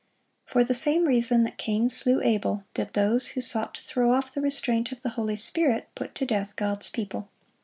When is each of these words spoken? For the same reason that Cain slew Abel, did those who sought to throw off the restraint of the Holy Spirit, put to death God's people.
For 0.47 0.63
the 0.63 0.73
same 0.73 1.05
reason 1.05 1.43
that 1.43 1.59
Cain 1.59 1.87
slew 1.87 2.23
Abel, 2.23 2.63
did 2.73 2.93
those 2.93 3.27
who 3.27 3.41
sought 3.41 3.75
to 3.75 3.83
throw 3.83 4.11
off 4.13 4.33
the 4.33 4.41
restraint 4.41 4.91
of 4.91 5.03
the 5.03 5.09
Holy 5.09 5.35
Spirit, 5.35 5.89
put 5.93 6.15
to 6.15 6.25
death 6.25 6.55
God's 6.55 6.89
people. 6.89 7.29